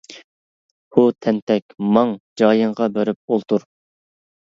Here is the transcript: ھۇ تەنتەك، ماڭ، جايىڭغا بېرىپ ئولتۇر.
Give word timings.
ھۇ 0.95 1.03
تەنتەك، 1.27 1.77
ماڭ، 1.99 2.17
جايىڭغا 2.43 2.91
بېرىپ 2.99 3.25
ئولتۇر. 3.39 3.73